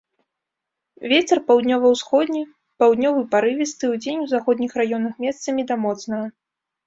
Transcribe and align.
Вецер 1.11 1.41
паўднёва-ўсходні, 1.49 2.39
паўднёвы 2.83 3.21
парывісты, 3.35 3.85
удзень 3.97 4.23
у 4.25 4.27
заходніх 4.33 4.71
раёнах 4.83 5.13
месцамі 5.27 5.61
да 5.73 5.81
моцнага. 5.85 6.25